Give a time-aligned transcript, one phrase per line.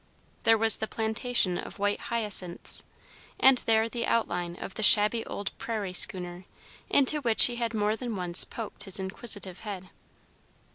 [0.45, 2.81] There was the plantation of white hyacinths,
[3.39, 6.45] and there the outline of the shabby old "Prairie Schooner,"
[6.89, 9.91] into which he had more than once poked his inquisitive head.